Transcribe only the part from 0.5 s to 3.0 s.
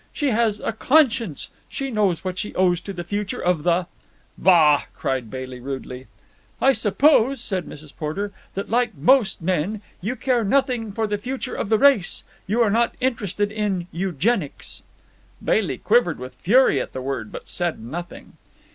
a conscience. She knows what she owes to